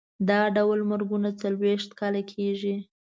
[0.29, 2.75] دا ډول مرګونه څلوېښت کاله کېږي.